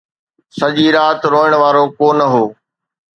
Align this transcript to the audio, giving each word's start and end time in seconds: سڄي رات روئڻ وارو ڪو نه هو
سڄي 0.57 0.87
رات 0.95 1.19
روئڻ 1.31 1.51
وارو 1.61 1.83
ڪو 1.97 2.07
نه 2.19 2.25
هو 2.33 2.45